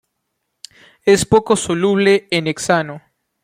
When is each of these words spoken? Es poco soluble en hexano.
Es 1.05 1.25
poco 1.27 1.55
soluble 1.55 2.27
en 2.31 2.47
hexano. 2.47 3.03